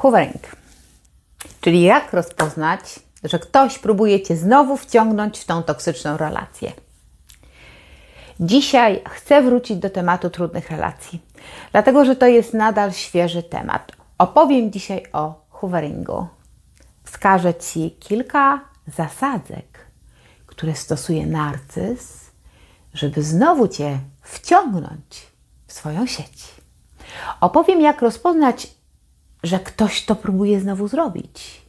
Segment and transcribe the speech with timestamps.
[0.00, 0.42] Hoovering,
[1.60, 2.80] czyli jak rozpoznać,
[3.24, 6.72] że ktoś próbuje Cię znowu wciągnąć w tą toksyczną relację.
[8.40, 11.20] Dzisiaj chcę wrócić do tematu trudnych relacji,
[11.72, 13.92] dlatego że to jest nadal świeży temat.
[14.18, 16.26] Opowiem dzisiaj o hooveringu.
[17.04, 19.86] Wskażę Ci kilka zasadzek,
[20.46, 22.30] które stosuje narcyz,
[22.94, 25.26] żeby znowu Cię wciągnąć
[25.66, 26.54] w swoją sieć.
[27.40, 28.79] Opowiem, jak rozpoznać,
[29.42, 31.62] że ktoś to próbuje znowu zrobić.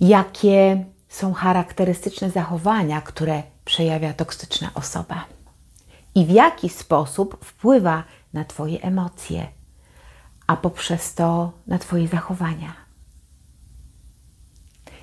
[0.00, 5.24] Jakie są charakterystyczne zachowania, które przejawia toksyczna osoba
[6.14, 9.46] i w jaki sposób wpływa na Twoje emocje,
[10.46, 12.74] a poprzez to na Twoje zachowania.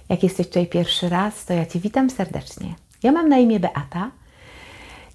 [0.09, 2.75] Jak jesteś tutaj pierwszy raz, to ja Cię witam serdecznie.
[3.03, 4.11] Ja mam na imię Beata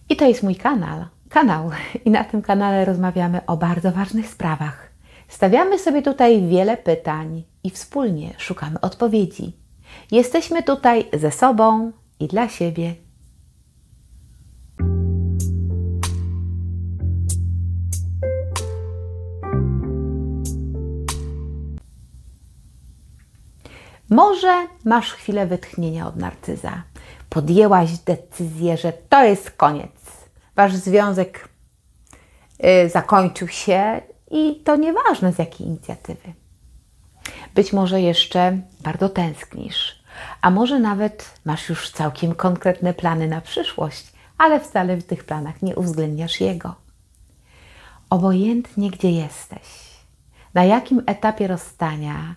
[0.08, 1.04] i to jest mój kanał.
[1.28, 1.70] Kanał
[2.04, 4.87] i na tym kanale rozmawiamy o bardzo ważnych sprawach.
[5.28, 9.52] Stawiamy sobie tutaj wiele pytań i wspólnie szukamy odpowiedzi.
[10.10, 12.94] Jesteśmy tutaj ze sobą i dla siebie.
[24.10, 26.82] Może masz chwilę wytchnienia od narcyza.
[27.28, 29.90] Podjęłaś decyzję, że to jest koniec.
[30.56, 31.48] Wasz związek
[32.64, 36.32] y, zakończył się i to nieważne z jakiej inicjatywy.
[37.54, 40.02] Być może jeszcze bardzo tęsknisz,
[40.42, 45.62] a może nawet masz już całkiem konkretne plany na przyszłość, ale wcale w tych planach
[45.62, 46.74] nie uwzględniasz jego.
[48.10, 49.98] Obojętnie gdzie jesteś,
[50.54, 52.34] na jakim etapie rozstania,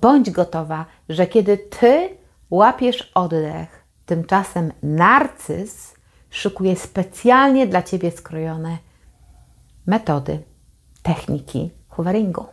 [0.00, 2.08] Bądź gotowa, że kiedy ty
[2.50, 5.94] łapiesz oddech, tymczasem narcyz
[6.30, 8.78] szykuje specjalnie dla ciebie skrojone
[9.86, 10.42] metody,
[11.02, 12.46] techniki hoveringu.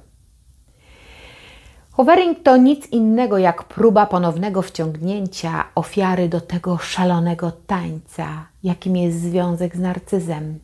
[1.92, 9.22] Hovering to nic innego jak próba ponownego wciągnięcia ofiary do tego szalonego tańca, jakim jest
[9.22, 10.60] związek z narcyzem.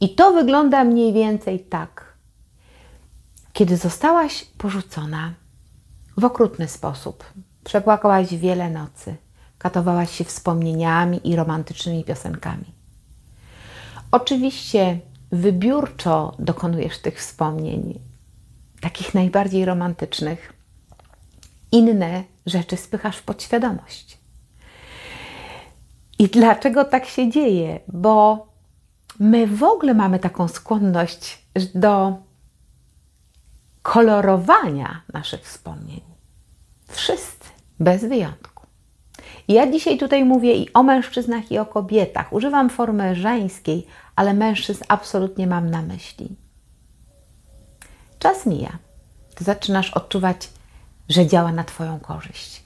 [0.00, 2.14] I to wygląda mniej więcej tak.
[3.52, 5.32] Kiedy zostałaś porzucona,
[6.18, 7.24] w okrutny sposób.
[7.64, 9.16] Przepłakałaś wiele nocy,
[9.58, 12.64] katowałaś się wspomnieniami i romantycznymi piosenkami.
[14.10, 14.98] Oczywiście
[15.32, 17.98] wybiórczo dokonujesz tych wspomnień,
[18.80, 20.52] takich najbardziej romantycznych.
[21.72, 24.18] Inne rzeczy spychasz w podświadomość.
[26.18, 27.80] I dlaczego tak się dzieje?
[27.88, 28.46] Bo
[29.18, 31.38] my w ogóle mamy taką skłonność
[31.74, 32.16] do
[33.82, 36.00] kolorowania naszych wspomnień.
[36.88, 37.48] Wszyscy,
[37.80, 38.66] bez wyjątku.
[39.48, 42.32] Ja dzisiaj tutaj mówię i o mężczyznach, i o kobietach.
[42.32, 43.86] Używam formy żeńskiej,
[44.18, 46.36] ale mężczyzn absolutnie mam na myśli.
[48.18, 48.78] Czas mija.
[49.34, 50.48] Ty zaczynasz odczuwać,
[51.08, 52.62] że działa na Twoją korzyść.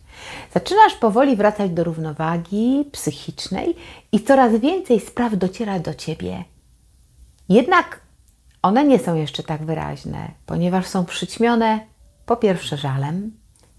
[0.54, 3.76] Zaczynasz powoli wracać do równowagi psychicznej
[4.12, 6.44] i coraz więcej spraw dociera do Ciebie.
[7.48, 8.00] Jednak
[8.62, 11.80] one nie są jeszcze tak wyraźne, ponieważ są przyćmione
[12.26, 13.32] po pierwsze żalem,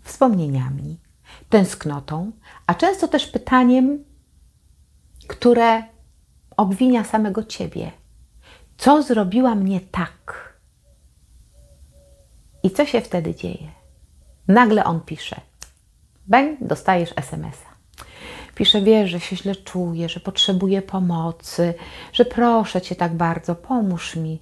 [0.04, 0.98] wspomnieniami,
[1.50, 2.32] tęsknotą,
[2.68, 4.04] a często też pytaniem,
[5.28, 5.93] które
[6.58, 7.92] obwinia samego ciebie.
[8.78, 10.54] Co zrobiła mnie tak?
[12.64, 13.72] I co się wtedy dzieje?
[14.48, 15.42] Nagle on pisze.
[16.28, 17.74] Beń, dostajesz SMS-a.
[18.56, 21.74] Pisze, wiesz, że się źle czuję, że potrzebuję pomocy,
[22.14, 24.40] że proszę cię tak bardzo, pomóż mi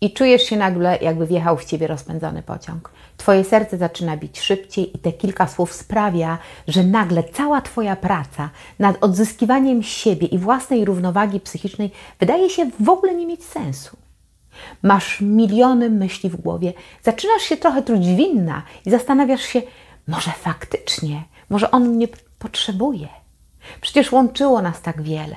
[0.00, 2.90] i czujesz się nagle, jakby wjechał w ciebie rozpędzony pociąg.
[3.16, 8.50] Twoje serce zaczyna bić szybciej i te kilka słów sprawia, że nagle cała Twoja praca
[8.78, 11.90] nad odzyskiwaniem siebie i własnej równowagi psychicznej
[12.20, 13.96] wydaje się w ogóle nie mieć sensu.
[14.82, 19.62] Masz miliony myśli w głowie, zaczynasz się trochę truć winna i zastanawiasz się,
[20.08, 22.08] może faktycznie, może on mnie
[22.38, 23.08] potrzebuje.
[23.80, 25.36] Przecież łączyło nas tak wiele.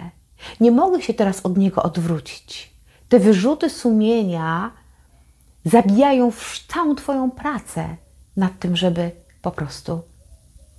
[0.59, 2.68] Nie mogę się teraz od niego odwrócić.
[3.09, 4.71] Te wyrzuty sumienia
[5.65, 6.31] zabijają
[6.67, 7.95] całą Twoją pracę
[8.37, 9.11] nad tym, żeby
[9.41, 10.01] po prostu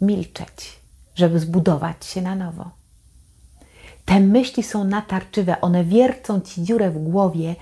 [0.01, 0.81] milczeć,
[1.15, 2.71] żeby zbudować się na nowo.
[4.05, 7.57] Te myśli są natarczywe, one wiercą Ci dziurę w głowie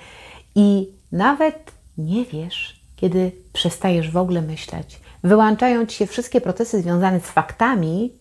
[0.54, 5.00] i nawet nie wiesz, kiedy przestajesz w ogóle myśleć.
[5.24, 8.12] Wyłączają Ci się wszystkie procesy związane z faktami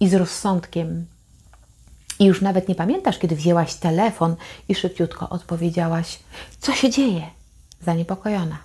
[0.00, 1.06] i z rozsądkiem
[2.18, 4.36] i już nawet nie pamiętasz, kiedy wzięłaś telefon
[4.68, 6.18] i szybciutko odpowiedziałaś,
[6.58, 7.22] co się dzieje,
[7.80, 8.58] zaniepokojona.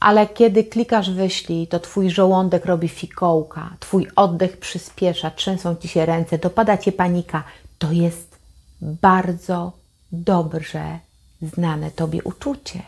[0.00, 6.06] Ale kiedy klikasz wyślij, to twój żołądek robi fikołka, twój oddech przyspiesza, trzęsą ci się
[6.06, 7.44] ręce, dopada cię panika.
[7.78, 8.38] To jest
[8.80, 9.72] bardzo
[10.12, 10.98] dobrze
[11.42, 12.82] znane tobie uczucie.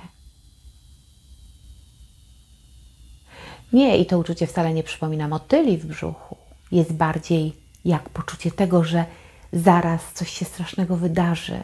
[3.73, 6.37] Nie, i to uczucie wcale nie przypomina motyli w brzuchu.
[6.73, 9.05] Jest bardziej jak poczucie tego, że
[9.53, 11.62] zaraz coś się strasznego wydarzy.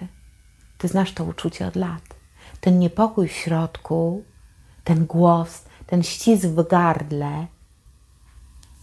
[0.79, 2.03] Ty znasz to uczucie od lat.
[2.61, 4.25] Ten niepokój w środku,
[4.85, 7.47] ten głos, ten ścisk w gardle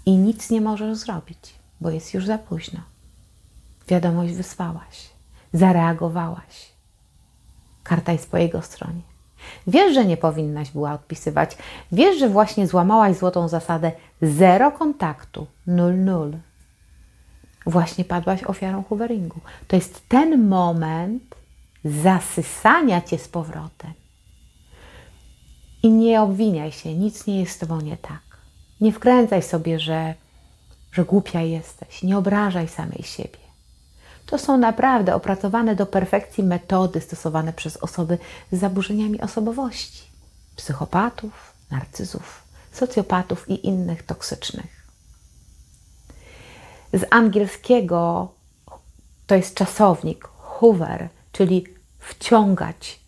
[0.06, 2.80] i nic nie możesz zrobić, bo jest już za późno.
[3.88, 5.10] Wiadomość wysłałaś,
[5.54, 6.72] zareagowałaś.
[7.84, 9.02] Karta jest po jego stronie.
[9.68, 11.58] Wiesz, że nie powinnaś była odpisywać.
[11.92, 13.92] Wiesz, że właśnie złamałaś złotą zasadę
[14.22, 16.38] zero kontaktu, nul, nul.
[17.70, 19.40] Właśnie padłaś ofiarą hooveringu.
[19.68, 21.36] To jest ten moment
[21.86, 23.94] zasysania cię z powrotem.
[25.84, 28.22] I nie obwiniaj się, nic nie jest z tobą nie tak.
[28.82, 30.14] Nie wkręcaj sobie, że,
[30.92, 32.04] że głupia jesteś.
[32.04, 33.40] Nie obrażaj samej siebie.
[34.26, 38.18] To są naprawdę opracowane do perfekcji metody stosowane przez osoby
[38.52, 40.04] z zaburzeniami osobowości,
[40.56, 44.79] psychopatów, narcyzów, socjopatów i innych toksycznych.
[46.94, 48.32] Z angielskiego
[49.28, 51.66] to jest czasownik hoover, czyli
[52.00, 53.00] wciągać,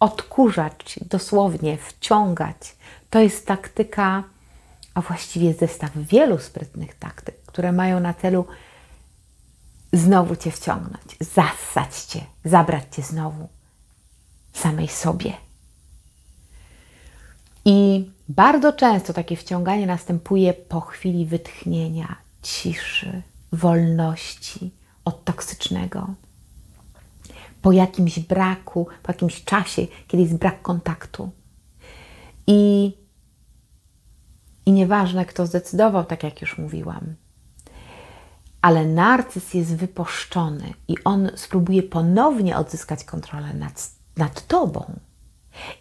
[0.00, 2.76] odkurzać, dosłownie wciągać.
[3.10, 4.24] To jest taktyka,
[4.94, 8.46] a właściwie zestaw wielu sprytnych taktyk, które mają na celu
[9.92, 13.48] znowu Cię wciągnąć, zassać Cię, zabrać Cię znowu
[14.52, 15.32] samej sobie.
[17.64, 23.22] I bardzo często takie wciąganie następuje po chwili wytchnienia, ciszy,
[23.52, 24.70] wolności
[25.04, 26.14] od toksycznego.
[27.62, 31.30] Po jakimś braku, po jakimś czasie, kiedy jest brak kontaktu.
[32.46, 32.92] I,
[34.66, 37.14] i nieważne, kto zdecydował, tak jak już mówiłam,
[38.62, 45.00] ale narcyz jest wypuszczony i on spróbuje ponownie odzyskać kontrolę nad, nad tobą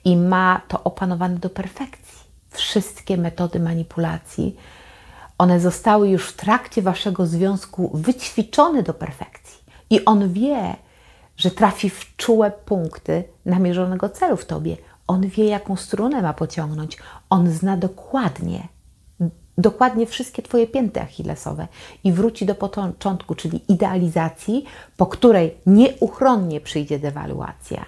[0.05, 2.21] i ma to opanowane do perfekcji.
[2.49, 4.55] Wszystkie metody manipulacji,
[5.41, 9.59] one zostały już w trakcie waszego związku wyćwiczone do perfekcji
[9.89, 10.75] i on wie,
[11.38, 14.77] że trafi w czułe punkty namierzonego celu w tobie.
[15.07, 16.97] On wie, jaką strunę ma pociągnąć.
[17.29, 18.67] On zna dokładnie,
[19.57, 21.67] dokładnie wszystkie Twoje pięty achillesowe
[22.03, 24.65] i wróci do początku, czyli idealizacji,
[24.97, 27.85] po której nieuchronnie przyjdzie dewaluacja,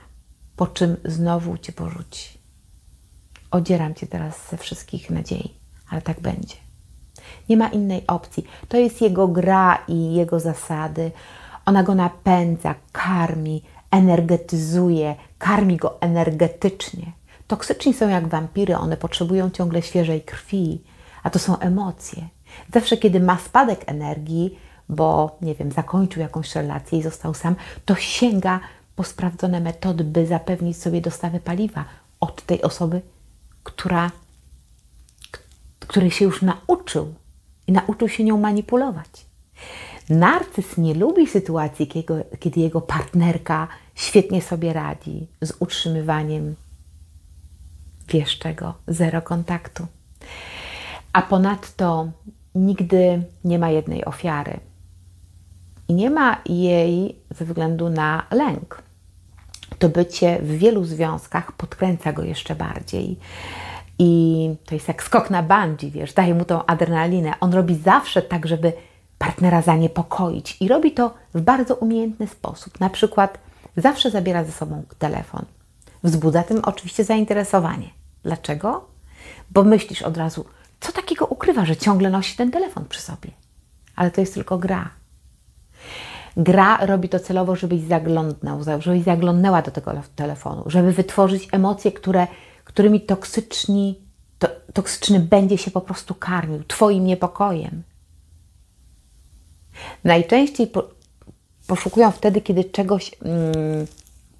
[0.55, 2.37] po czym znowu Cię porzuci.
[3.51, 5.53] Odzieram Cię teraz ze wszystkich nadziei,
[5.89, 6.62] ale tak będzie.
[7.49, 8.45] Nie ma innej opcji.
[8.67, 11.11] To jest jego gra i jego zasady.
[11.65, 17.11] Ona go napędza, karmi, energetyzuje, karmi go energetycznie.
[17.47, 20.81] Toksyczni są jak wampiry, one potrzebują ciągle świeżej krwi,
[21.23, 22.27] a to są emocje.
[22.73, 24.59] Zawsze, kiedy ma spadek energii,
[24.89, 27.55] bo nie wiem, zakończył jakąś relację i został sam,
[27.85, 28.59] to sięga
[28.95, 31.85] po sprawdzone metody, by zapewnić sobie dostawę paliwa
[32.19, 33.01] od tej osoby,
[33.63, 34.11] która,
[35.79, 37.13] której się już nauczył
[37.67, 39.25] i nauczył się nią manipulować.
[40.09, 41.87] Narcyz nie lubi sytuacji,
[42.39, 46.55] kiedy, jego partnerka świetnie sobie radzi z utrzymywaniem,
[48.09, 49.87] wiesz czego, zero kontaktu
[51.13, 52.11] a ponadto
[52.55, 54.59] nigdy nie ma jednej ofiary.
[55.87, 58.83] I nie ma jej ze względu na lęk.
[59.79, 63.19] To bycie w wielu związkach podkręca go jeszcze bardziej.
[63.99, 67.33] I to jest jak skok na bungee, wiesz, daje mu tą adrenalinę.
[67.39, 68.73] On robi zawsze tak, żeby
[69.17, 72.79] partnera zaniepokoić i robi to w bardzo umiejętny sposób.
[72.79, 73.37] Na przykład
[73.77, 75.45] zawsze zabiera ze sobą telefon.
[76.03, 77.89] Wzbudza tym oczywiście zainteresowanie.
[78.23, 78.85] Dlaczego?
[79.51, 80.45] Bo myślisz od razu,
[80.79, 83.29] co takiego ukrywa, że ciągle nosi ten telefon przy sobie?
[83.95, 84.89] Ale to jest tylko gra.
[86.37, 92.27] Gra robi to celowo, żebyś zaglądnął, żebyś zaglądnęła do tego telefonu, żeby wytworzyć emocje, które,
[92.63, 93.99] którymi toksyczni,
[94.39, 97.83] to, toksyczny będzie się po prostu karmił, Twoim niepokojem.
[100.03, 100.83] Najczęściej po,
[101.67, 103.87] poszukują wtedy, kiedy czegoś mm,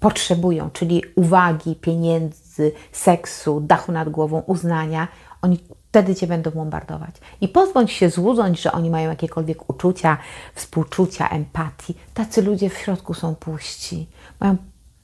[0.00, 5.08] potrzebują, czyli uwagi, pieniędzy, seksu, dachu nad głową, uznania.
[5.42, 7.14] Oni wtedy Cię będą bombardować.
[7.40, 10.18] I pozbądź się złudzeń, że oni mają jakiekolwiek uczucia,
[10.54, 11.94] współczucia, empatii.
[12.14, 14.06] Tacy ludzie w środku są puści.
[14.40, 14.56] Mają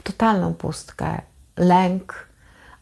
[0.03, 1.23] totalną pustkę,
[1.57, 2.30] lęk,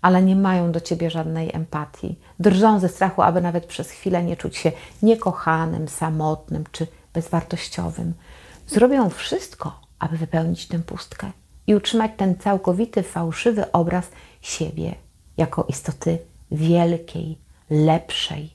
[0.02, 2.19] ale nie mają do Ciebie żadnej empatii.
[2.40, 8.14] Drżą ze strachu, aby nawet przez chwilę nie czuć się niekochanym, samotnym czy bezwartościowym.
[8.67, 11.31] Zrobią wszystko, aby wypełnić tę pustkę
[11.67, 14.11] i utrzymać ten całkowity, fałszywy obraz
[14.43, 14.95] siebie
[15.37, 16.19] jako istoty
[16.50, 17.38] wielkiej,
[17.71, 18.50] lepszej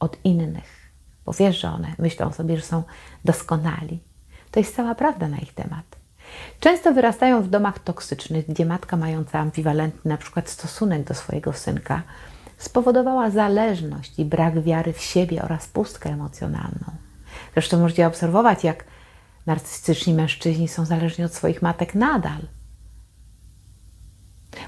[0.00, 0.90] od innych,
[1.26, 2.82] bo wiesz, że one myślą sobie, że są
[3.24, 3.98] doskonali.
[4.50, 5.97] To jest cała prawda na ich temat.
[6.60, 12.02] Często wyrastają w domach toksycznych, gdzie matka mająca ambiwalentny przykład stosunek do swojego synka
[12.58, 16.86] spowodowała zależność i brak wiary w siebie oraz pustkę emocjonalną.
[17.52, 18.84] Zresztą możecie obserwować, jak
[19.46, 22.40] narcystyczni mężczyźni są zależni od swoich matek nadal.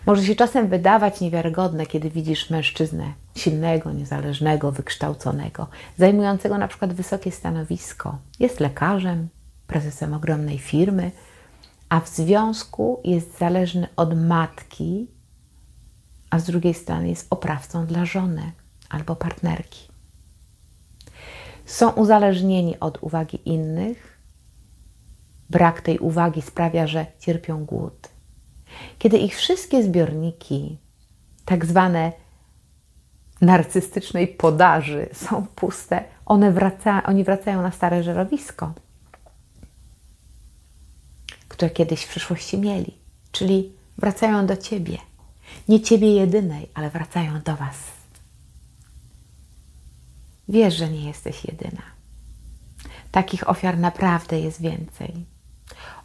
[0.07, 5.67] Może się czasem wydawać niewiarygodne, kiedy widzisz mężczyznę silnego, niezależnego, wykształconego,
[5.99, 8.19] zajmującego na przykład wysokie stanowisko.
[8.41, 9.29] Jest lekarzem,
[9.67, 11.11] prezesem ogromnej firmy,
[11.91, 15.07] a w związku jest zależny od matki,
[16.31, 18.53] a z drugiej strony jest oprawcą dla żony
[18.89, 19.89] albo partnerki.
[21.67, 24.21] Są uzależnieni od uwagi innych.
[25.51, 28.09] Brak tej uwagi sprawia, że cierpią głód.
[28.99, 30.79] Kiedy ich wszystkie zbiorniki,
[31.45, 32.13] tak zwane
[33.41, 38.73] narcystycznej podaży, są puste, one wraca, oni wracają na stare żerowisko
[41.61, 42.95] które kiedyś w przyszłości mieli.
[43.33, 44.99] Czyli wracają do Ciebie.
[45.69, 47.77] Nie Ciebie jedynej, ale wracają do Was.
[50.49, 51.83] Wiesz, że nie jesteś jedyna.
[53.11, 55.27] Takich ofiar naprawdę jest więcej.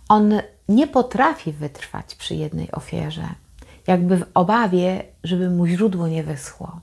[0.10, 0.34] On
[0.70, 3.30] nie potrafi wytrwać przy jednej ofierze,
[3.88, 6.82] jakby w obawie, żeby mu źródło nie wyschło.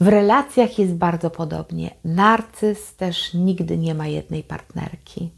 [0.00, 1.94] W relacjach jest bardzo podobnie.
[2.04, 5.30] Narcyz też nigdy nie ma jednej partnerki.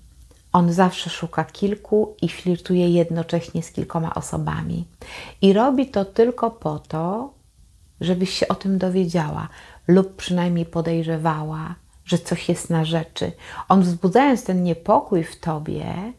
[0.57, 4.85] On zawsze szuka kilku i flirtuje jednocześnie z kilkoma osobami.
[5.43, 7.35] I robi to tylko po to,
[8.01, 9.49] żebyś się o tym dowiedziała
[9.89, 13.33] lub przynajmniej podejrzewała, że coś jest na rzeczy.
[13.69, 16.13] On wzbudzając ten niepokój w tobie,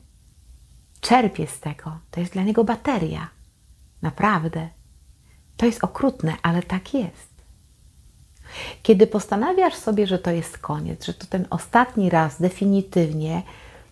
[1.01, 1.97] czerpie z tego.
[2.11, 3.29] To jest dla niego bateria.
[4.01, 4.69] Naprawdę.
[5.57, 7.33] To jest okrutne, ale tak jest.
[8.83, 13.43] Kiedy postanawiasz sobie, że to jest koniec, że to ten ostatni raz definitywnie,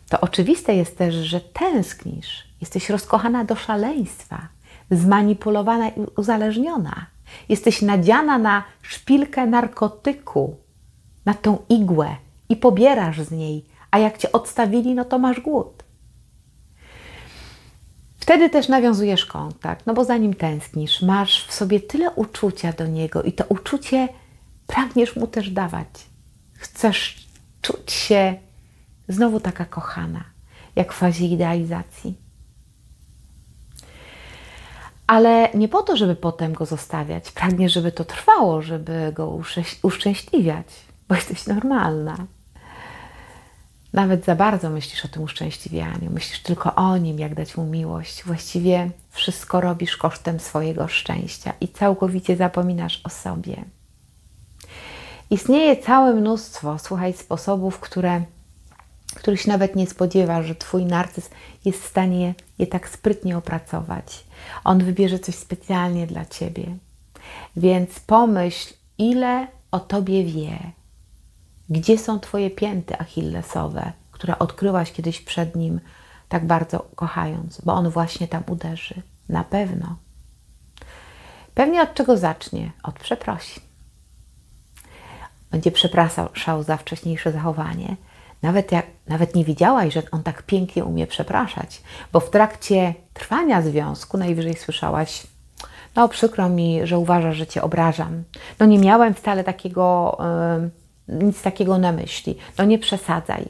[0.09, 4.47] to oczywiste jest też, że tęsknisz, jesteś rozkochana do szaleństwa,
[4.91, 7.05] zmanipulowana i uzależniona.
[7.49, 10.57] Jesteś nadziana na szpilkę narkotyku,
[11.25, 12.15] na tą igłę
[12.49, 15.83] i pobierasz z niej, a jak cię odstawili, no to masz głód.
[18.19, 23.23] Wtedy też nawiązujesz kontakt, no bo zanim tęsknisz, masz w sobie tyle uczucia do niego
[23.23, 24.09] i to uczucie
[24.67, 25.87] pragniesz mu też dawać.
[26.53, 27.27] Chcesz
[27.61, 28.35] czuć się
[29.07, 30.23] Znowu taka kochana,
[30.75, 32.17] jak w fazie idealizacji.
[35.07, 37.31] Ale nie po to, żeby potem go zostawiać.
[37.31, 39.39] Pragnie, żeby to trwało, żeby go
[39.83, 40.67] uszczęśliwiać,
[41.09, 42.17] bo jesteś normalna.
[43.93, 48.23] Nawet za bardzo myślisz o tym uszczęśliwianiu, myślisz tylko o nim, jak dać mu miłość.
[48.23, 53.65] Właściwie wszystko robisz kosztem swojego szczęścia i całkowicie zapominasz o sobie.
[55.29, 58.21] Istnieje całe mnóstwo, słuchaj, sposobów, które
[59.15, 61.29] których się nawet nie spodziewa, że Twój narcyz
[61.65, 64.25] jest w stanie je tak sprytnie opracować.
[64.63, 66.77] On wybierze coś specjalnie dla Ciebie.
[67.55, 70.59] Więc pomyśl, ile o Tobie wie.
[71.69, 75.79] Gdzie są Twoje pięty achillesowe, które odkryłaś kiedyś przed nim,
[76.29, 79.01] tak bardzo kochając, bo on właśnie tam uderzy.
[79.29, 79.95] Na pewno.
[81.53, 82.71] Pewnie od czego zacznie?
[82.83, 83.63] Od przeprosin.
[85.51, 87.95] Będzie przepraszał za wcześniejsze zachowanie,
[88.41, 91.81] nawet, jak, nawet nie wiedziałaś, że on tak pięknie umie przepraszać,
[92.13, 95.27] bo w trakcie trwania związku najwyżej słyszałaś,
[95.95, 98.23] no przykro mi, że uważasz, że Cię obrażam.
[98.59, 100.17] No nie miałem wcale takiego,
[101.07, 102.37] yy, nic takiego na myśli.
[102.57, 103.45] No nie przesadzaj.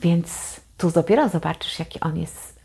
[0.00, 2.60] Więc tu dopiero zobaczysz, jaki on jest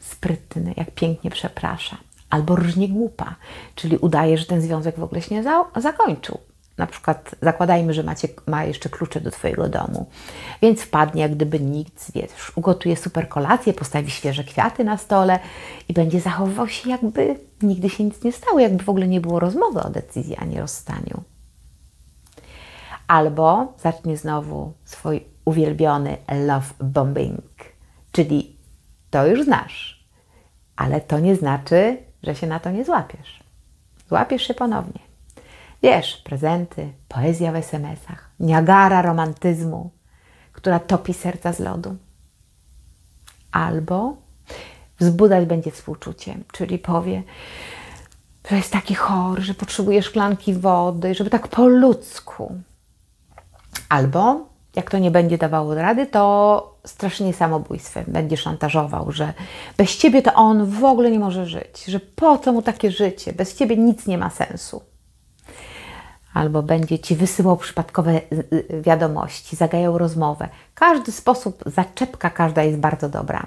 [0.00, 1.96] sprytny, jak pięknie przeprasza.
[2.30, 3.34] Albo różnie głupa,
[3.74, 6.38] czyli udaje, że ten związek w ogóle się nie za zakończył
[6.78, 10.06] na przykład zakładajmy, że macie, ma jeszcze klucze do Twojego domu,
[10.62, 15.38] więc wpadnie jak gdyby nic, wiesz, ugotuje super kolację, postawi świeże kwiaty na stole
[15.88, 19.40] i będzie zachowywał się jakby nigdy się nic nie stało, jakby w ogóle nie było
[19.40, 21.22] rozmowy o decyzji ani rozstaniu.
[23.08, 26.16] Albo zacznie znowu swój uwielbiony
[26.46, 27.44] love bombing,
[28.12, 28.56] czyli
[29.10, 30.04] to już znasz,
[30.76, 33.40] ale to nie znaczy, że się na to nie złapiesz.
[34.08, 35.07] Złapiesz się ponownie.
[35.82, 39.90] Wiesz, prezenty, poezja w SMS-ach, niagara romantyzmu,
[40.52, 41.96] która topi serca z lodu.
[43.52, 44.16] Albo
[45.00, 47.22] wzbudzać będzie współczuciem, czyli powie,
[48.50, 52.54] że jest taki chory, że potrzebuje szklanki wody, żeby tak po ludzku.
[53.88, 59.32] Albo jak to nie będzie dawało rady, to strasznie samobójstwem będzie szantażował, że
[59.76, 63.32] bez ciebie to on w ogóle nie może żyć, że po co mu takie życie,
[63.32, 64.82] bez ciebie nic nie ma sensu
[66.38, 70.48] albo będzie ci wysyłał przypadkowe y, y, wiadomości, zagajał rozmowę.
[70.74, 73.46] Każdy sposób, zaczepka każda jest bardzo dobra.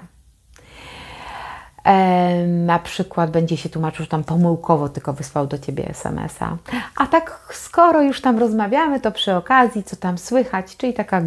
[2.46, 6.56] Na przykład będzie się tłumaczył, że tam pomyłkowo tylko wysłał do ciebie SMS-a.
[6.96, 11.22] A tak, skoro już tam rozmawiamy, to przy okazji, co tam słychać, czyli taka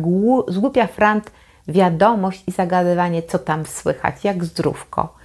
[0.47, 1.31] zgłupia frant
[1.67, 5.15] wiadomość i zagadywanie, co tam słychać, jak zdrówko.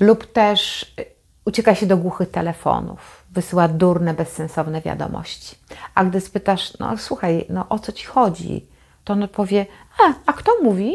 [0.00, 1.04] Lub też y,
[1.44, 5.56] ucieka się do głuchych telefonów, wysyła durne, bezsensowne wiadomości.
[5.94, 8.66] A gdy spytasz, no słuchaj, no o co ci chodzi,
[9.04, 9.66] to on powie,
[9.98, 10.94] a, a kto mówi?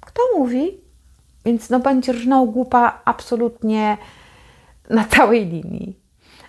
[0.00, 0.80] Kto mówi?
[1.44, 3.98] Więc no będzie rżnął głupa absolutnie
[4.90, 6.03] na całej linii.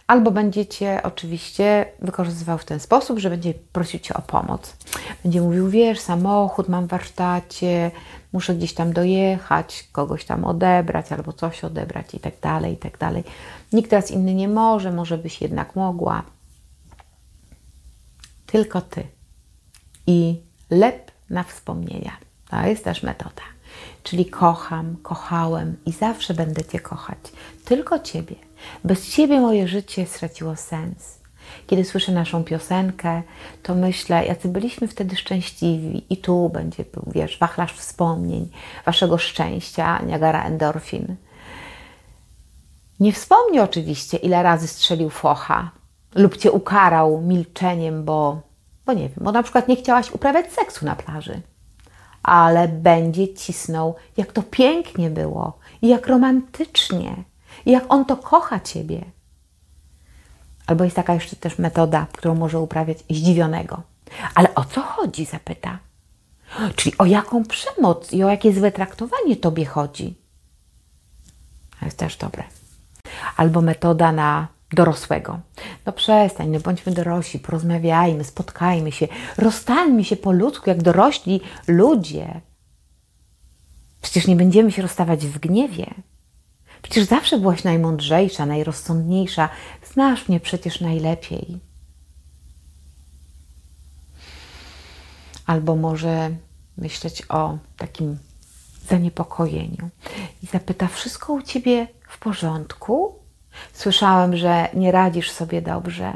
[0.07, 4.75] Albo będziecie oczywiście wykorzystywał w ten sposób, że będzie prosił Cię o pomoc.
[5.23, 7.91] Będzie mówił, wiesz, samochód mam w warsztacie,
[8.33, 12.97] muszę gdzieś tam dojechać, kogoś tam odebrać albo coś odebrać i tak dalej, i tak
[12.97, 13.23] dalej.
[13.73, 16.23] Nikt teraz inny nie może, może byś jednak mogła.
[18.45, 19.03] Tylko Ty.
[20.07, 22.11] I lep na wspomnienia.
[22.49, 23.54] To jest też metoda.
[24.05, 27.17] Czyli kocham, kochałem i zawsze będę Cię kochać.
[27.65, 28.35] Tylko Ciebie.
[28.83, 31.19] Bez Ciebie moje życie straciło sens.
[31.67, 33.21] Kiedy słyszę naszą piosenkę,
[33.63, 38.49] to myślę, jacy byliśmy wtedy szczęśliwi i tu będzie, wiesz, wachlarz wspomnień,
[38.85, 41.15] Waszego szczęścia, Niagara endorfin.
[42.99, 45.71] Nie wspomni oczywiście, ile razy strzelił focha
[46.15, 48.41] lub Cię ukarał milczeniem, bo,
[48.85, 51.41] bo nie wiem, bo na przykład nie chciałaś uprawiać seksu na plaży
[52.25, 57.23] ale będzie cisnął, jak to pięknie było i jak romantycznie,
[57.65, 59.05] i jak on to kocha ciebie.
[60.67, 63.81] Albo jest taka jeszcze też metoda, którą może uprawiać zdziwionego.
[64.35, 65.25] Ale o co chodzi?
[65.25, 65.79] zapyta.
[66.75, 70.15] Czyli o jaką przemoc i o jakie złe traktowanie tobie chodzi?
[71.79, 72.43] To jest też dobre.
[73.37, 75.39] Albo metoda na dorosłego.
[75.85, 79.07] No przestań, no bądźmy dorośli, porozmawiajmy, spotkajmy się,
[79.37, 82.41] rozstańmy się po ludzku, jak dorośli ludzie.
[84.01, 85.93] Przecież nie będziemy się rozstawać w gniewie.
[86.81, 89.49] Przecież zawsze byłaś najmądrzejsza, najrozsądniejsza.
[89.93, 91.59] Znasz mnie przecież najlepiej.
[95.45, 96.31] Albo może
[96.77, 98.17] myśleć o takim
[98.89, 99.89] zaniepokojeniu
[100.43, 103.14] i zapyta: Wszystko u ciebie w porządku?
[103.73, 106.13] Słyszałem, że nie radzisz sobie dobrze.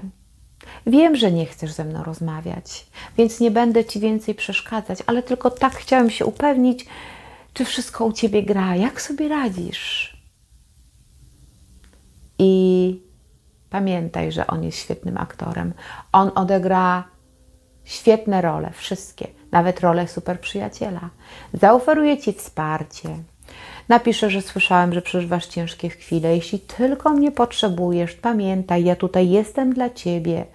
[0.87, 2.85] Wiem, że nie chcesz ze mną rozmawiać,
[3.17, 6.85] więc nie będę ci więcej przeszkadzać, ale tylko tak chciałem się upewnić,
[7.53, 10.17] czy wszystko u ciebie gra, jak sobie radzisz.
[12.39, 13.01] I
[13.69, 15.73] pamiętaj, że on jest świetnym aktorem.
[16.11, 17.03] On odegra
[17.85, 21.09] świetne role, wszystkie, nawet rolę super przyjaciela.
[21.53, 23.09] Zaoferuje ci wsparcie,
[23.89, 26.35] Napiszę, że słyszałem, że przeżywasz ciężkie chwile.
[26.35, 30.45] Jeśli tylko mnie potrzebujesz, pamiętaj, ja tutaj jestem dla ciebie.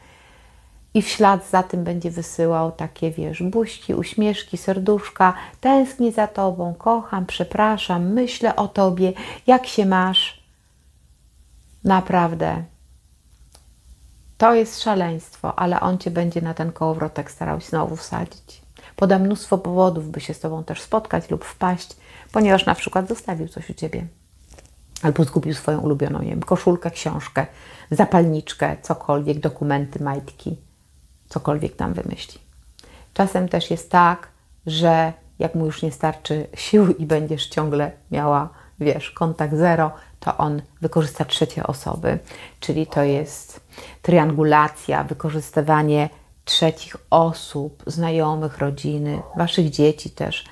[0.95, 5.35] I w ślad za tym będzie wysyłał takie, wiesz, buźki, uśmieszki, serduszka.
[5.61, 9.13] Tęsknię za tobą, kocham, przepraszam, myślę o tobie,
[9.47, 10.45] jak się masz.
[11.85, 12.65] Naprawdę.
[14.39, 18.64] To jest szaleństwo, ale on cię będzie na ten kołowrotek starał się znowu wsadzić.
[18.97, 21.97] Poda mnóstwo powodów, by się z tobą też spotkać lub wpaść
[22.35, 24.07] ponieważ na przykład zostawił coś u ciebie.
[25.03, 27.47] Albo zgubił swoją ulubioną, nie wiem, koszulkę, książkę,
[27.91, 30.57] zapalniczkę, cokolwiek, dokumenty, majtki,
[31.29, 32.41] cokolwiek tam wymyśli.
[33.15, 34.29] Czasem też jest tak,
[34.67, 38.49] że jak mu już nie starczy sił i będziesz ciągle miała,
[38.81, 42.19] wiesz, kontakt zero, to on wykorzysta trzecie osoby,
[42.61, 43.61] czyli to jest
[44.03, 46.09] triangulacja, wykorzystywanie
[46.45, 50.45] trzecich osób, znajomych, rodziny, waszych dzieci też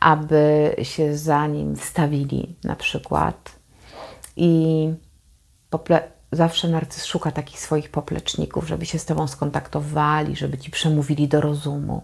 [0.00, 3.58] aby się za nim stawili na przykład.
[4.36, 4.88] I
[6.32, 11.40] zawsze narcyz szuka takich swoich popleczników, żeby się z Tobą skontaktowali, żeby Ci przemówili do
[11.40, 12.02] rozumu.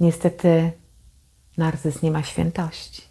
[0.00, 0.72] Niestety
[1.56, 3.02] narcyz nie ma świętości.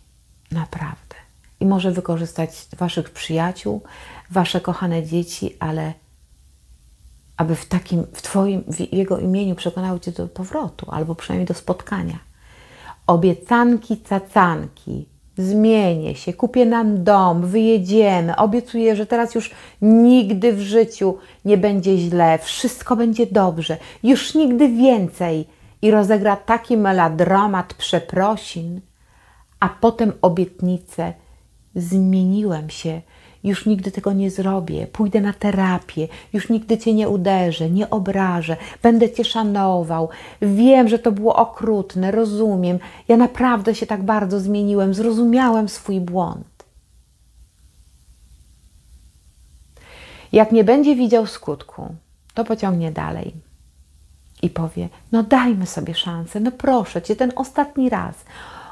[0.52, 1.16] Naprawdę.
[1.60, 3.82] I może wykorzystać Waszych przyjaciół,
[4.30, 5.94] Wasze kochane dzieci, ale
[7.38, 11.54] aby w takim, w Twoim, w jego imieniu przekonały Cię do powrotu, albo przynajmniej do
[11.54, 12.20] spotkania
[13.08, 15.06] obiecanki cacanki.
[15.38, 18.36] Zmienię się, kupię nam dom, wyjedziemy.
[18.36, 24.70] Obiecuję, że teraz już nigdy w życiu nie będzie źle, wszystko będzie dobrze, już nigdy
[24.70, 25.46] więcej.
[25.82, 28.82] I rozegra taki melodramat przeprosin,
[29.60, 31.14] a potem obietnicę.
[31.78, 33.02] Zmieniłem się,
[33.44, 38.58] już nigdy tego nie zrobię, pójdę na terapię, już nigdy cię nie uderzę, nie obrażę,
[38.84, 40.10] będę cię szanował.
[40.42, 42.80] Wiem, że to było okrutne, rozumiem.
[43.08, 46.66] Ja naprawdę się tak bardzo zmieniłem, zrozumiałem swój błąd.
[50.32, 51.96] Jak nie będzie widział skutku,
[52.34, 53.34] to pociągnie dalej
[54.42, 58.16] i powie: No, dajmy sobie szansę, no proszę cię, ten ostatni raz,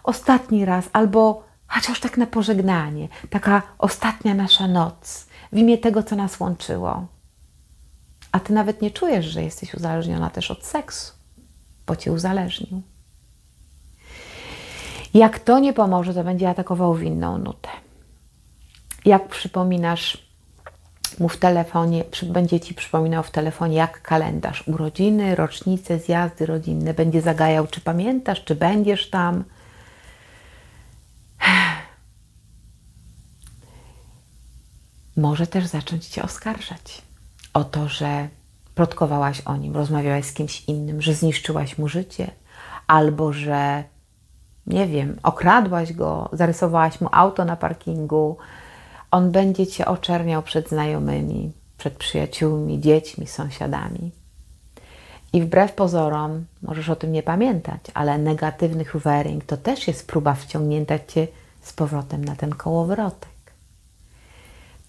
[0.03, 6.15] ostatni raz, albo chociaż tak na pożegnanie, taka ostatnia nasza noc, w imię tego, co
[6.15, 7.07] nas łączyło.
[8.31, 11.13] A ty nawet nie czujesz, że jesteś uzależniona też od seksu,
[11.87, 12.81] bo cię uzależnił.
[15.13, 17.69] Jak to nie pomoże, to będzie atakował w inną nutę.
[19.05, 20.25] Jak przypominasz
[21.19, 27.21] mu w telefonie, będzie ci przypominał w telefonie, jak kalendarz urodziny, rocznice, zjazdy rodzinne, będzie
[27.21, 29.43] zagajał, czy pamiętasz, czy będziesz tam.
[35.17, 37.01] Może też zacząć cię oskarżać
[37.53, 38.27] o to, że
[38.75, 42.31] plotkowałaś o nim, rozmawiałaś z kimś innym, że zniszczyłaś mu życie,
[42.87, 43.83] albo że
[44.67, 48.37] nie wiem, okradłaś go, zarysowałaś mu auto na parkingu,
[49.11, 54.11] on będzie cię oczerniał przed znajomymi, przed przyjaciółmi, dziećmi, sąsiadami.
[55.33, 60.33] I wbrew pozorom, możesz o tym nie pamiętać, ale negatywny hoovering to też jest próba
[60.33, 61.27] wciągnięcia cię
[61.61, 63.34] z powrotem na ten kołowrotek.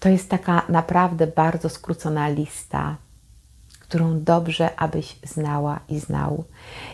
[0.07, 2.95] To jest taka naprawdę bardzo skrócona lista,
[3.79, 6.43] którą dobrze abyś znała i znał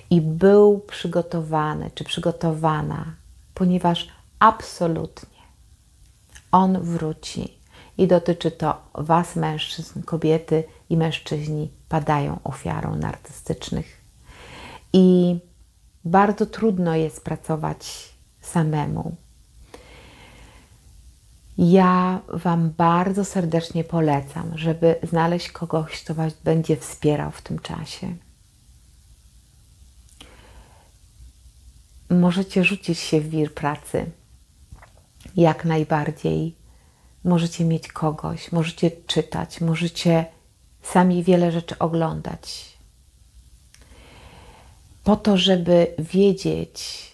[0.10, 3.06] i był przygotowany czy przygotowana,
[3.54, 4.08] ponieważ
[4.40, 5.40] absolutnie
[6.52, 7.58] on wróci.
[7.98, 14.02] I dotyczy to Was, mężczyzn, kobiety i mężczyźni padają ofiarą narcystycznych.
[14.94, 15.38] I
[16.06, 19.23] bardzo trudno jest pracować samemu.
[21.58, 28.16] Ja Wam bardzo serdecznie polecam, żeby znaleźć kogoś, kto Was będzie wspierał w tym czasie.
[32.10, 34.12] Możecie rzucić się w wir pracy
[35.36, 36.56] jak najbardziej.
[37.24, 40.26] Możecie mieć kogoś, możecie czytać, możecie
[40.82, 42.78] sami wiele rzeczy oglądać.
[45.04, 47.12] Po to, żeby wiedzieć,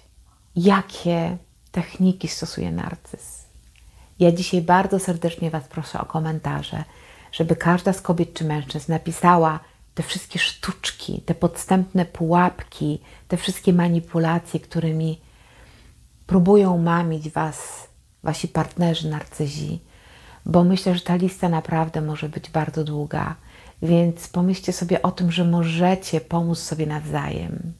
[0.55, 1.37] jakie
[1.71, 3.38] techniki stosuje narcyz.
[4.19, 6.83] Ja dzisiaj bardzo serdecznie Was proszę o komentarze,
[7.31, 9.59] żeby każda z kobiet czy mężczyzn napisała
[9.95, 15.19] te wszystkie sztuczki, te podstępne pułapki, te wszystkie manipulacje, którymi
[16.27, 17.87] próbują mamić Was
[18.23, 19.79] wasi partnerzy narcyzi,
[20.45, 23.35] bo myślę, że ta lista naprawdę może być bardzo długa.
[23.81, 27.73] Więc pomyślcie sobie o tym, że możecie pomóc sobie nawzajem.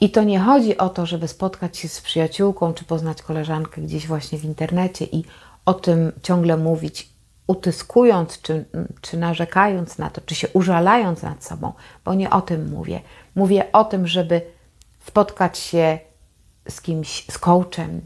[0.00, 4.06] I to nie chodzi o to, żeby spotkać się z przyjaciółką czy poznać koleżankę gdzieś
[4.06, 5.24] właśnie w internecie i
[5.66, 7.08] o tym ciągle mówić,
[7.46, 8.64] utyskując czy,
[9.00, 11.72] czy narzekając na to, czy się użalając nad sobą,
[12.04, 13.00] bo nie o tym mówię.
[13.34, 14.40] Mówię o tym, żeby
[15.06, 15.98] spotkać się
[16.68, 18.00] z kimś, z coachem,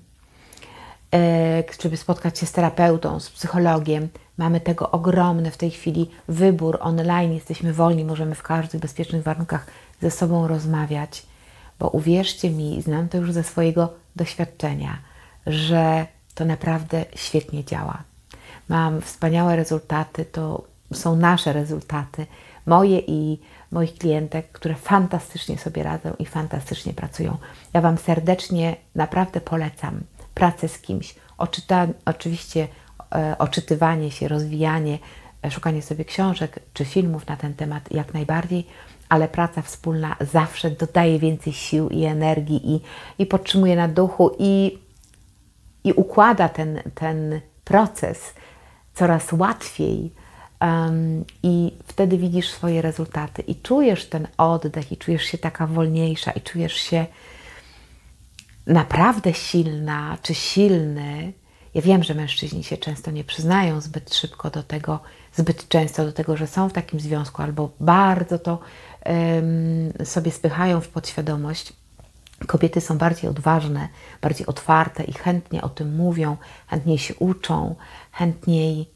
[1.15, 4.09] E, żeby spotkać się z terapeutą, z psychologiem.
[4.39, 9.67] Mamy tego ogromny w tej chwili wybór online, jesteśmy wolni, możemy w każdych bezpiecznych warunkach
[10.03, 11.27] ze sobą rozmawiać,
[11.79, 14.99] bo uwierzcie mi, znam to już ze swojego doświadczenia,
[15.47, 18.03] że to naprawdę świetnie działa.
[18.69, 22.27] Mam wspaniałe rezultaty, to są nasze rezultaty,
[22.67, 23.39] moje i
[23.71, 27.37] moich klientek, które fantastycznie sobie radzą i fantastycznie pracują.
[27.73, 30.01] Ja Wam serdecznie naprawdę polecam
[30.35, 32.69] pracę z kimś, oczyta, oczywiście
[33.15, 34.99] e, oczytywanie się, rozwijanie,
[35.45, 38.67] e, szukanie sobie książek czy filmów na ten temat jak najbardziej,
[39.13, 42.81] ale praca wspólna zawsze dodaje więcej sił i energii i,
[43.19, 44.79] i podtrzymuje na duchu i,
[45.85, 48.35] i układa ten, ten proces
[48.95, 50.13] coraz łatwiej.
[50.61, 56.31] Um, I wtedy widzisz swoje rezultaty i czujesz ten oddech, i czujesz się taka wolniejsza,
[56.31, 57.07] i czujesz się
[58.67, 61.33] naprawdę silna czy silny,
[61.75, 65.01] ja wiem, że mężczyźni się często nie przyznają zbyt szybko do tego,
[65.35, 68.59] zbyt często do tego, że są w takim związku, albo bardzo to
[70.05, 71.73] sobie spychają w podświadomość.
[72.47, 73.89] Kobiety są bardziej odważne,
[74.21, 76.37] bardziej otwarte i chętnie o tym mówią,
[76.67, 77.75] chętniej się uczą,
[78.13, 78.89] chętniej,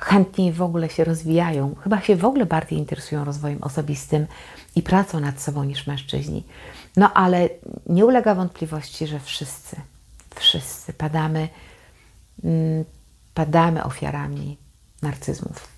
[0.00, 1.74] chętniej w ogóle się rozwijają.
[1.74, 4.26] Chyba się w ogóle bardziej interesują rozwojem osobistym
[4.76, 6.44] i pracą nad sobą niż mężczyźni.
[6.96, 7.48] No ale
[7.86, 9.76] nie ulega wątpliwości, że wszyscy,
[10.34, 11.48] wszyscy padamy,
[12.44, 12.84] mm,
[13.34, 14.56] padamy ofiarami
[15.02, 15.68] narcyzmów,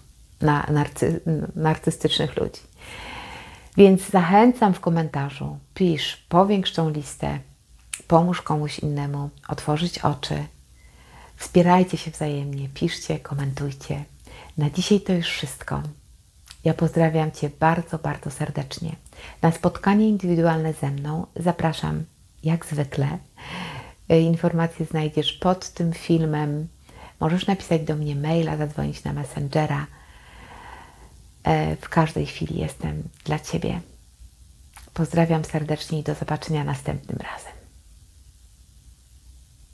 [0.40, 1.20] na, narcy,
[1.56, 2.60] narcystycznych ludzi.
[3.76, 7.38] Więc zachęcam w komentarzu, pisz, powiększ tą listę,
[8.08, 10.44] pomóż komuś innemu, otworzyć oczy,
[11.36, 14.04] wspierajcie się wzajemnie, piszcie, komentujcie.
[14.58, 15.82] Na dzisiaj to już wszystko.
[16.64, 18.96] Ja pozdrawiam Cię bardzo, bardzo serdecznie.
[19.42, 22.04] Na spotkanie indywidualne ze mną zapraszam
[22.42, 23.18] jak zwykle.
[24.08, 26.68] E, informacje znajdziesz pod tym filmem.
[27.20, 29.86] Możesz napisać do mnie maila, zadzwonić na Messengera.
[31.44, 33.80] E, w każdej chwili jestem dla Ciebie.
[34.94, 37.59] Pozdrawiam serdecznie i do zobaczenia następnym razem.